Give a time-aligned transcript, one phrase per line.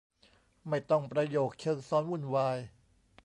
[0.67, 2.57] ไม่ต้องประโยคเชิงซ้อนวุ่นวาย